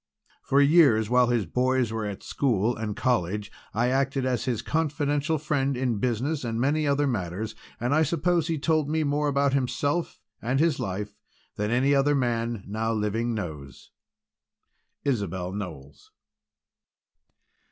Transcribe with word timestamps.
"For 0.41 0.59
years, 0.59 1.11
while 1.11 1.27
his 1.27 1.45
boys 1.45 1.93
were 1.93 2.07
at 2.07 2.23
school 2.23 2.75
and 2.75 2.95
college, 2.95 3.51
I 3.71 3.89
acted 3.89 4.25
as 4.25 4.45
his 4.45 4.63
confidential 4.63 5.37
friend 5.37 5.77
in 5.77 5.99
business 5.99 6.43
and 6.43 6.59
many 6.59 6.87
other 6.87 7.05
matters, 7.05 7.53
and 7.79 7.93
I 7.93 8.01
suppose 8.01 8.47
he 8.47 8.57
told 8.57 8.89
me 8.89 9.03
more 9.03 9.27
about 9.27 9.53
himself 9.53 10.19
and 10.41 10.59
his 10.59 10.79
life 10.79 11.13
than 11.55 11.69
any 11.69 11.93
other 11.93 12.15
man 12.15 12.63
now 12.65 12.91
living 12.93 13.35
knows." 13.35 13.91
ISABEL 15.05 15.53
KNOWLES. 15.53 16.09